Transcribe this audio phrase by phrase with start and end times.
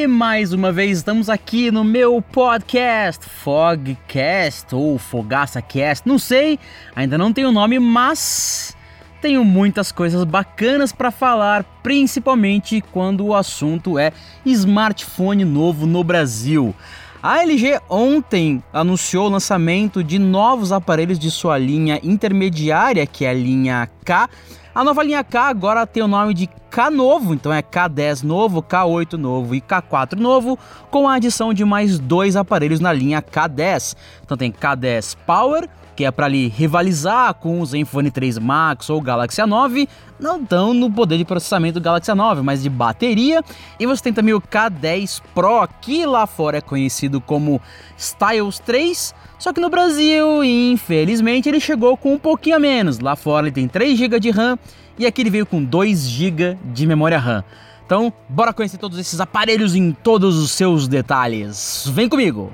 [0.00, 6.58] E mais uma vez estamos aqui no meu podcast, Fogcast ou FogaçaCast, não sei,
[6.96, 8.74] ainda não tem o nome, mas
[9.20, 14.10] tenho muitas coisas bacanas para falar, principalmente quando o assunto é
[14.46, 16.74] smartphone novo no Brasil.
[17.22, 23.28] A LG ontem anunciou o lançamento de novos aparelhos de sua linha intermediária, que é
[23.28, 24.26] a linha K.
[24.74, 28.62] A nova linha K agora tem o nome de K novo, então é K10 novo,
[28.62, 30.58] K8 novo e K4 novo,
[30.90, 33.96] com a adição de mais dois aparelhos na linha K10.
[34.24, 35.68] Então tem K10 Power,
[36.00, 39.86] que é para ali rivalizar com o Zenfone 3 Max ou o Galaxy A9,
[40.18, 43.44] não tão no poder de processamento do Galaxy A9, mas de bateria.
[43.78, 47.60] E você tem também o K10 Pro, que lá fora é conhecido como
[47.98, 52.98] Styles 3, só que no Brasil, infelizmente, ele chegou com um pouquinho a menos.
[52.98, 54.58] Lá fora ele tem 3 GB de RAM
[54.98, 57.44] e aqui ele veio com 2 GB de memória RAM.
[57.84, 61.86] Então, bora conhecer todos esses aparelhos em todos os seus detalhes.
[61.92, 62.50] Vem comigo!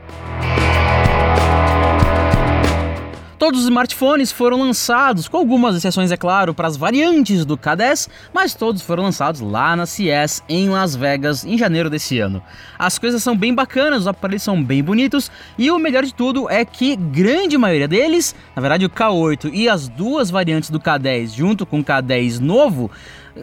[3.47, 8.09] Todos os smartphones foram lançados, com algumas exceções, é claro, para as variantes do K10,
[8.35, 12.43] mas todos foram lançados lá na CES em Las Vegas em janeiro desse ano.
[12.77, 16.51] As coisas são bem bacanas, os aparelhos são bem bonitos e o melhor de tudo
[16.51, 21.37] é que grande maioria deles, na verdade o K8 e as duas variantes do K10
[21.37, 22.91] junto com o K10 novo,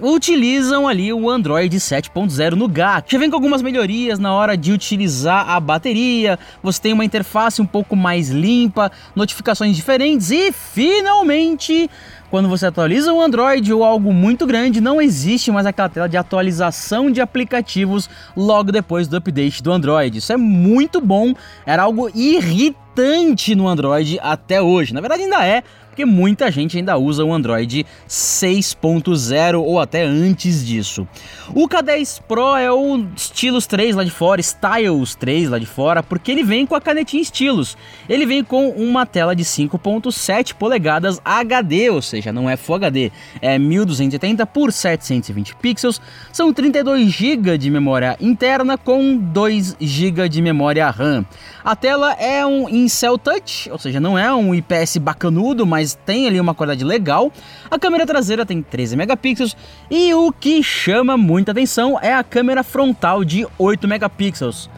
[0.02, 3.12] utilizam ali o Android 7.0 no GAT.
[3.12, 7.62] Já vem com algumas melhorias na hora de utilizar a bateria, você tem uma interface
[7.62, 11.90] um pouco mais limpa, notificações diferentes e finalmente
[12.34, 16.18] quando você atualiza o Android ou algo muito grande, não existe mais aquela tela de
[16.18, 20.18] atualização de aplicativos logo depois do update do Android.
[20.18, 24.96] Isso é muito bom, era algo irritante no Android até hoje.
[24.96, 25.62] Na verdade, ainda é,
[25.94, 31.08] porque muita gente ainda usa o Android 6.0 ou até antes disso.
[31.54, 36.02] O K10 Pro é o Stylus 3 lá de fora, Styles 3 lá de fora,
[36.02, 37.78] porque ele vem com a canetinha Stylus.
[38.10, 43.12] Ele vem com uma tela de 5.7 polegadas HD, ou seja, não é Full HD,
[43.40, 50.42] é 1280 por 720 pixels, são 32 GB de memória interna com 2 GB de
[50.42, 51.24] memória RAM.
[51.64, 55.94] A tela é um Incel Touch, ou seja, não é um IPS bacanudo, mas mas
[55.94, 57.30] tem ali uma qualidade legal.
[57.70, 59.56] A câmera traseira tem 13 megapixels
[59.92, 64.70] e o que chama muita atenção é a câmera frontal de 8 megapixels.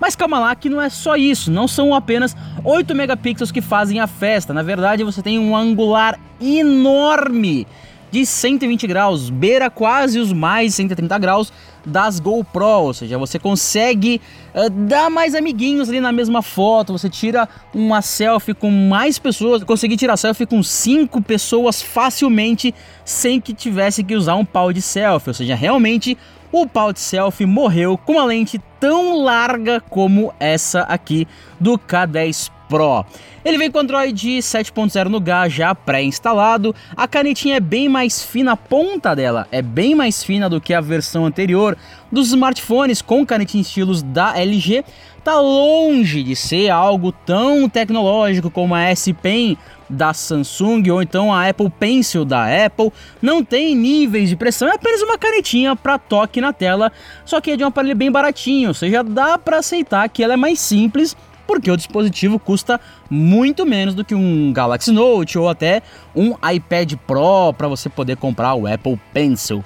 [0.00, 4.00] Mas calma lá que não é só isso, não são apenas 8 megapixels que fazem
[4.00, 4.54] a festa.
[4.54, 7.66] Na verdade, você tem um angular enorme
[8.14, 11.52] de 120 graus, beira quase os mais 130 graus
[11.84, 14.20] das GoPro, ou seja, você consegue
[14.54, 19.64] uh, dar mais amiguinhos ali na mesma foto, você tira uma selfie com mais pessoas,
[19.64, 22.72] conseguir tirar selfie com cinco pessoas facilmente
[23.04, 26.16] sem que tivesse que usar um pau de selfie, ou seja, realmente
[26.56, 31.26] o pau de selfie morreu com uma lente tão larga como essa aqui
[31.58, 33.04] do K10 Pro.
[33.44, 36.72] Ele vem com Android 7.0 no GA já pré-instalado.
[36.96, 40.72] A canetinha é bem mais fina, a ponta dela é bem mais fina do que
[40.72, 41.76] a versão anterior
[42.10, 44.84] dos smartphones com canetinha estilos da LG.
[45.24, 51.32] Tá longe de ser algo tão tecnológico como a S Pen da Samsung ou então
[51.32, 52.92] a Apple Pencil da Apple.
[53.20, 56.92] Não tem níveis de pressão, é apenas uma canetinha para toque na tela,
[57.24, 60.34] só que é de um aparelho bem baratinho, ou seja, dá para aceitar que ela
[60.34, 62.80] é mais simples porque o dispositivo custa
[63.10, 65.82] muito menos do que um Galaxy Note ou até
[66.14, 69.64] um iPad Pro para você poder comprar o Apple Pencil.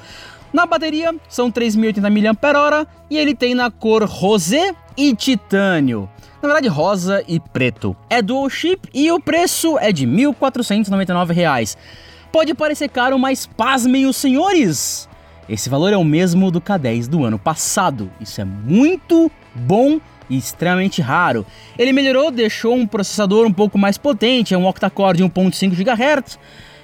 [0.53, 6.09] Na bateria são 3.080 mAh e ele tem na cor rosé e titânio.
[6.41, 7.97] Na verdade, rosa e preto.
[8.09, 11.77] É dual chip e o preço é de R$ 1.499.
[12.31, 15.09] Pode parecer caro, mas pasmem os senhores!
[15.49, 18.11] Esse valor é o mesmo do K10 do ano passado.
[18.21, 19.99] Isso é muito bom
[20.29, 21.45] e extremamente raro.
[21.79, 26.39] Ele melhorou, deixou um processador um pouco mais potente, é um octa-core de 1.5 GHz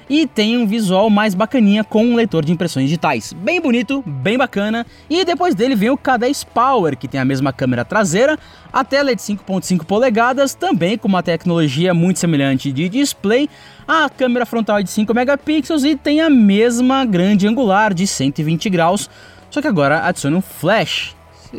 [0.09, 3.33] e tem um visual mais bacaninha com um leitor de impressões digitais.
[3.33, 4.87] Bem bonito, bem bacana.
[5.09, 8.39] E depois dele vem o K10 Power, que tem a mesma câmera traseira,
[8.73, 13.49] a tela é de 5.5 polegadas, também com uma tecnologia muito semelhante de display,
[13.87, 18.69] a câmera frontal é de 5 megapixels e tem a mesma grande angular de 120
[18.71, 19.09] graus,
[19.51, 21.14] só que agora adiciona um flash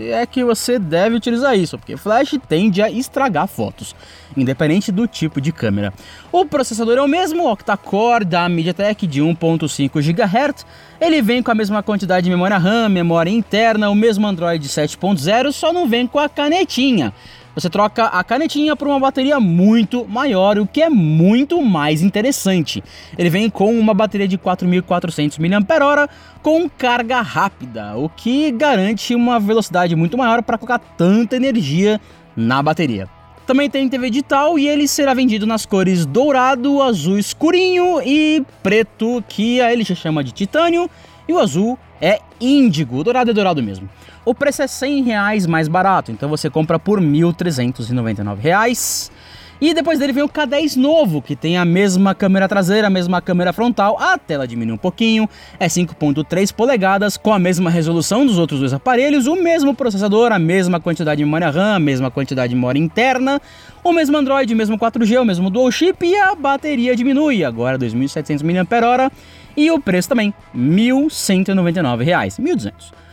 [0.10, 3.96] é que você deve utilizar isso, porque flash tende a estragar fotos,
[4.36, 5.94] independente do tipo de câmera.
[6.32, 10.66] O processador é o mesmo, octa-core da MediaTek de 1.5 GHz.
[11.00, 15.52] Ele vem com a mesma quantidade de memória RAM, memória interna, o mesmo Android 7.0,
[15.52, 17.14] só não vem com a canetinha.
[17.56, 22.84] Você troca a canetinha por uma bateria muito maior, o que é muito mais interessante.
[23.18, 26.10] Ele vem com uma bateria de 4.400 mAh
[26.42, 32.00] com carga rápida, o que garante uma velocidade muito maior para colocar tanta energia
[32.36, 33.08] na bateria.
[33.48, 39.24] Também tem TV digital e ele será vendido nas cores dourado, azul escurinho e preto,
[39.30, 40.90] que a LG chama de titânio,
[41.28, 43.88] e o azul é índigo, dourado é dourado mesmo.
[44.26, 49.12] O preço é 100 reais mais barato, então você compra por 1.399 reais.
[49.62, 53.22] E depois dele vem o K10 novo, que tem a mesma câmera traseira, a mesma
[53.22, 55.30] câmera frontal, a tela diminui um pouquinho,
[55.60, 60.40] é 5.3 polegadas, com a mesma resolução dos outros dois aparelhos, o mesmo processador, a
[60.40, 63.40] mesma quantidade de memória RAM, a mesma quantidade de memória interna,
[63.84, 67.78] o mesmo Android, o mesmo 4G, o mesmo Dual Chip e a bateria diminui, agora
[67.78, 69.12] 2.700 mAh,
[69.56, 73.06] e o preço também, R$ 1.199, R$ 1.200.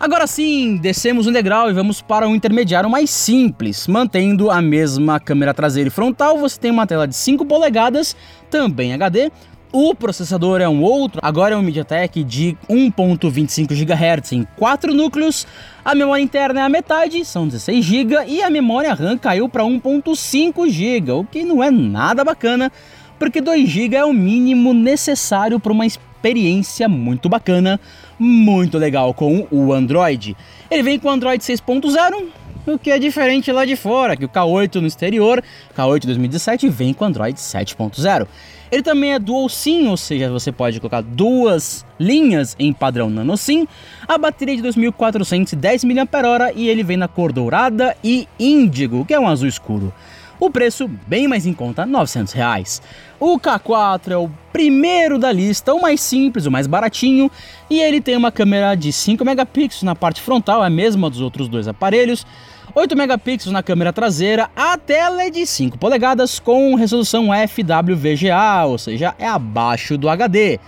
[0.00, 3.88] Agora sim, descemos um degrau e vamos para um intermediário mais simples.
[3.88, 8.14] Mantendo a mesma câmera traseira e frontal, você tem uma tela de 5 polegadas,
[8.48, 9.28] também HD.
[9.72, 15.44] O processador é um outro, agora é um MediaTek de 1.25 GHz em 4 núcleos.
[15.84, 19.64] A memória interna é a metade, são 16 GB, e a memória RAM caiu para
[19.64, 22.70] 1.5 GB, o que não é nada bacana,
[23.18, 25.84] porque 2 GB é o mínimo necessário para uma
[26.28, 27.80] experiência muito bacana,
[28.18, 30.36] muito legal com o Android.
[30.70, 32.26] Ele vem com o Android 6.0,
[32.66, 35.42] o que é diferente lá de fora, que o K8 no exterior,
[35.74, 38.26] K8 2017 vem com Android 7.0.
[38.70, 43.38] Ele também é Dual SIM, ou seja, você pode colocar duas linhas em padrão Nano
[43.38, 43.66] SIM.
[44.06, 49.14] A bateria é de 2410 mAh e ele vem na cor dourada e índigo, que
[49.14, 49.94] é um azul escuro.
[50.40, 52.80] O preço bem mais em conta, 900 reais.
[53.18, 57.28] O K4 é o primeiro da lista, o mais simples, o mais baratinho,
[57.68, 61.20] e ele tem uma câmera de 5 megapixels na parte frontal, é a mesma dos
[61.20, 62.24] outros dois aparelhos,
[62.72, 68.78] 8 megapixels na câmera traseira, a tela é de 5 polegadas com resolução FWVGA, ou
[68.78, 70.60] seja, é abaixo do HD.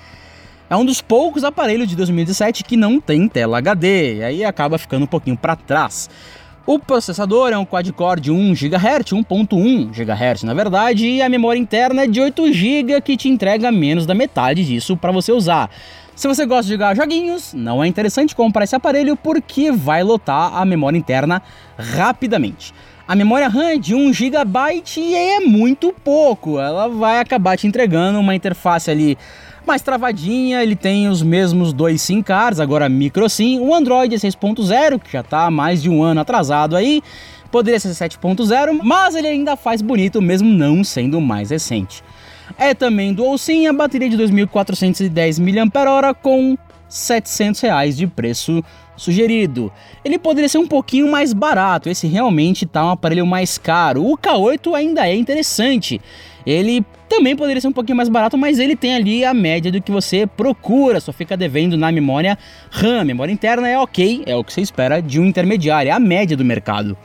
[0.68, 4.78] É um dos poucos aparelhos de 2017 que não tem tela HD, e aí acaba
[4.78, 6.10] ficando um pouquinho para trás.
[6.72, 11.58] O processador é um quad-core de 1 GHz, 1.1 GHz na verdade, e a memória
[11.58, 15.68] interna é de 8 GB que te entrega menos da metade disso para você usar.
[16.14, 20.56] Se você gosta de jogar joguinhos, não é interessante comprar esse aparelho porque vai lotar
[20.56, 21.42] a memória interna
[21.76, 22.72] rapidamente.
[23.08, 24.46] A memória RAM é de 1 GB
[25.16, 29.18] é muito pouco, ela vai acabar te entregando uma interface ali
[29.66, 34.18] mais travadinha, ele tem os mesmos dois SIM cards, agora micro SIM, o Android é
[34.18, 37.02] 6.0, que já está mais de um ano atrasado aí,
[37.50, 42.02] poderia ser 7.0, mas ele ainda faz bonito mesmo não sendo mais recente.
[42.58, 46.56] É também Dual SIM, a bateria de 2.410 mAh com
[46.90, 48.62] 700 reais de preço
[48.96, 49.72] sugerido.
[50.04, 54.04] Ele poderia ser um pouquinho mais barato, esse realmente está um aparelho mais caro.
[54.04, 56.00] O K8 ainda é interessante.
[56.44, 59.80] Ele também poderia ser um pouquinho mais barato, mas ele tem ali a média do
[59.80, 62.38] que você procura, só fica devendo na memória
[62.70, 63.04] RAM.
[63.04, 66.36] Memória interna é ok, é o que você espera de um intermediário, é a média
[66.36, 66.96] do mercado.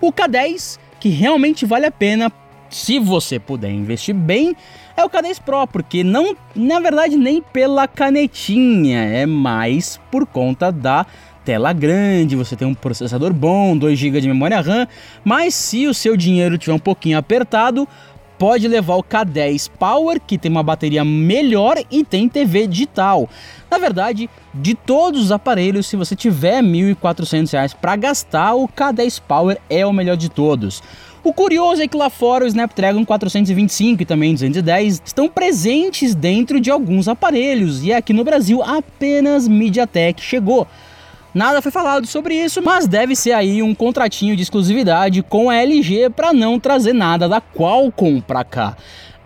[0.00, 2.30] O K10, que realmente vale a pena
[2.70, 4.56] se você puder investir bem,
[4.96, 10.70] é o K10 Pro, porque não, na verdade, nem pela canetinha, é mais por conta
[10.70, 11.04] da
[11.44, 14.86] tela grande, você tem um processador bom, 2 GB de memória RAM,
[15.24, 17.88] mas se o seu dinheiro tiver um pouquinho apertado,
[18.40, 23.28] pode levar o K10 Power, que tem uma bateria melhor e tem TV digital.
[23.70, 29.20] Na verdade, de todos os aparelhos, se você tiver R$ 1.400 para gastar, o K10
[29.28, 30.82] Power é o melhor de todos.
[31.22, 36.58] O curioso é que lá fora o Snapdragon 425 e também 210 estão presentes dentro
[36.58, 40.66] de alguns aparelhos e aqui no Brasil apenas MediaTek chegou.
[41.34, 45.56] Nada foi falado sobre isso, mas deve ser aí um contratinho de exclusividade com a
[45.56, 48.74] LG para não trazer nada da Qualcomm para cá.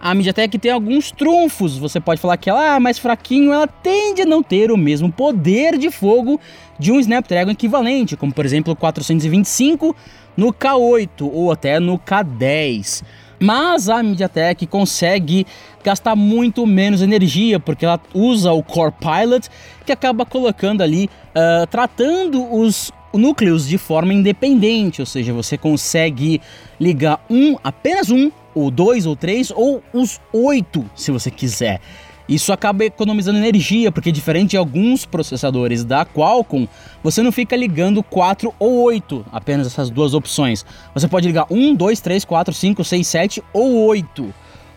[0.01, 4.21] A MediaTek tem alguns trunfos, você pode falar que ela é mais fraquinho, ela tende
[4.21, 6.39] a não ter o mesmo poder de fogo
[6.79, 9.97] de um Snapdragon equivalente, como por exemplo o 425
[10.37, 13.03] no K8 ou até no K10.
[13.39, 15.47] Mas a MediaTek consegue
[15.83, 19.49] gastar muito menos energia porque ela usa o Core Pilot
[19.85, 26.41] que acaba colocando ali, uh, tratando os núcleos de forma independente, ou seja, você consegue
[26.81, 31.81] ligar um, apenas um, ou dois ou três, ou os oito, se você quiser.
[32.29, 36.67] Isso acaba economizando energia, porque diferente de alguns processadores da Qualcomm,
[37.03, 40.65] você não fica ligando 4 ou 8, apenas essas duas opções.
[40.95, 44.35] Você pode ligar 1, 2, 3, 4, 5, 6, 7 ou 8.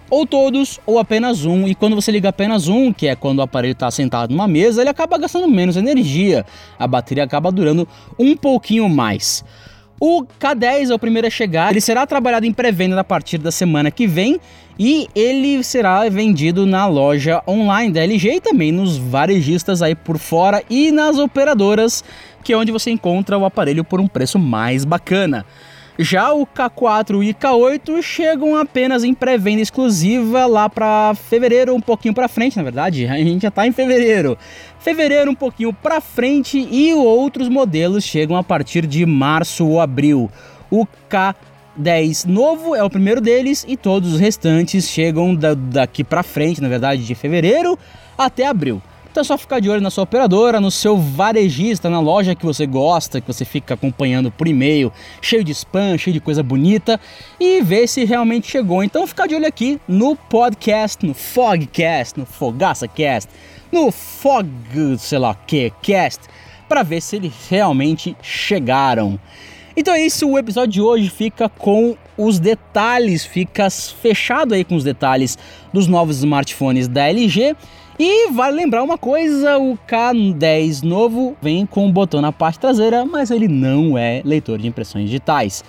[0.10, 1.68] Ou todos, ou apenas um.
[1.68, 4.82] E quando você liga apenas um, que é quando o aparelho está sentado numa mesa,
[4.82, 6.46] ele acaba gastando menos energia.
[6.80, 7.88] A bateria acaba durando
[8.18, 9.44] um pouquinho mais.
[10.00, 13.52] O K10 é o primeiro a chegar, ele será trabalhado em pré-venda a partir da
[13.52, 14.40] semana que vem
[14.78, 20.20] e ele será vendido na loja online da LG e também nos varejistas aí por
[20.20, 22.04] fora e nas operadoras,
[22.44, 25.44] que é onde você encontra o aparelho por um preço mais bacana.
[26.00, 32.14] Já o K4 e K8 chegam apenas em pré-venda exclusiva lá para fevereiro, um pouquinho
[32.14, 34.38] para frente, na verdade, a gente já está em fevereiro.
[34.80, 40.30] Fevereiro um pouquinho para frente e outros modelos chegam a partir de março ou abril.
[40.70, 46.22] O K10 novo é o primeiro deles e todos os restantes chegam da, daqui para
[46.22, 47.78] frente, na verdade, de fevereiro
[48.16, 48.80] até abril.
[49.18, 52.46] Então é só ficar de olho na sua operadora, no seu varejista, na loja que
[52.46, 54.94] você gosta, que você fica acompanhando por e-mail,
[55.24, 57.00] cheio de spam, cheio de coisa bonita,
[57.40, 58.84] e ver se realmente chegou.
[58.84, 63.28] Então ficar de olho aqui no podcast, no Fogcast, no FogaçaCast,
[63.72, 64.48] no Fog,
[65.00, 66.22] sei lá que, cast,
[66.70, 69.20] para ver se eles realmente chegaram.
[69.76, 74.76] Então é isso, o episódio de hoje fica com os detalhes, fica fechado aí com
[74.76, 75.38] os detalhes
[75.72, 77.56] dos novos smartphones da LG.
[78.00, 83.06] E vale lembrar uma coisa, o K10 novo vem com um botão na parte traseira,
[83.06, 85.64] mas ele não é leitor de impressões digitais.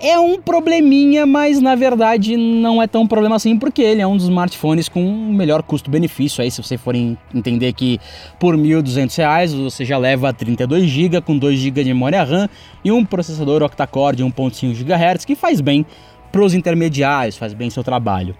[0.00, 4.16] É um probleminha, mas na verdade não é tão problema assim, porque ele é um
[4.16, 6.40] dos smartphones com melhor custo-benefício.
[6.40, 7.98] Aí, se você for entender que
[8.38, 12.48] por R$ 1.200 você já leva 32 GB com 2 GB de memória RAM
[12.84, 15.84] e um processador octa-core de 1.5 GHz, que faz bem
[16.30, 18.36] para os intermediários, faz bem seu trabalho.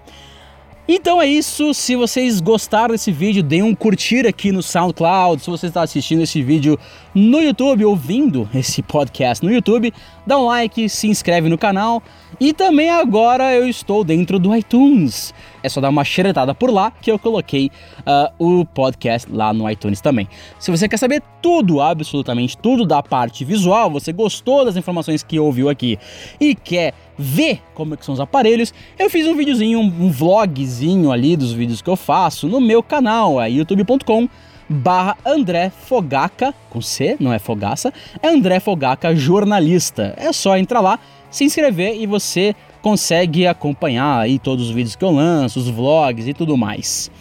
[0.91, 5.47] Então é isso, se vocês gostaram desse vídeo, deem um curtir aqui no SoundCloud, se
[5.47, 6.79] você está assistindo esse vídeo
[7.13, 9.93] no YouTube, ouvindo esse podcast no YouTube,
[10.25, 12.01] dá um like, se inscreve no canal
[12.39, 15.31] e também agora eu estou dentro do iTunes.
[15.63, 19.69] É só dar uma xeretada por lá que eu coloquei uh, o podcast lá no
[19.69, 20.27] iTunes também.
[20.59, 25.39] Se você quer saber tudo, absolutamente tudo da parte visual, você gostou das informações que
[25.39, 25.97] ouviu aqui
[26.39, 31.11] e quer ver como é que são os aparelhos, eu fiz um videozinho, um vlogzinho
[31.11, 34.29] ali dos vídeos que eu faço no meu canal, é youtube.com
[34.69, 40.13] barra André Fogaca, com C, não é Fogaça, é André Fogaca Jornalista.
[40.15, 40.99] É só entrar lá,
[41.31, 46.27] se inscrever e você consegue acompanhar aí todos os vídeos que eu lanço, os vlogs
[46.27, 47.11] e tudo mais.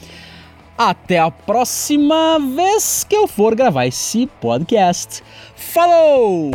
[0.76, 5.22] Até a próxima vez que eu for gravar esse podcast.
[5.56, 6.52] Falou!